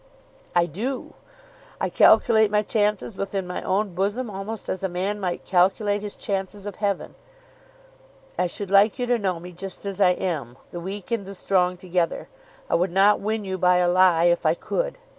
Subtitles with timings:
[0.55, 1.13] "I do.
[1.79, 6.15] I calculate my chances within my own bosom almost as a man might calculate his
[6.15, 7.13] chances of heaven.
[8.35, 11.35] I should like you to know me just as I am, the weak and the
[11.35, 12.29] strong together.
[12.67, 14.97] I would not win you by a lie if I could.